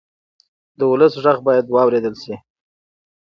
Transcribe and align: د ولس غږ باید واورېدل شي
د 0.77 0.79
ولس 0.91 1.13
غږ 1.23 1.37
باید 1.47 1.65
واورېدل 1.69 2.15
شي 2.23 2.35